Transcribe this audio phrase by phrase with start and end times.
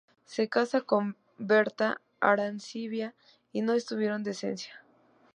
[0.25, 3.13] Se casó con Berta Arancibia
[3.51, 4.83] y no tuvieron descendencia.